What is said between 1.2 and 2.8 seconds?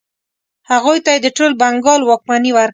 د ټول بنګال واکمني ورکړه.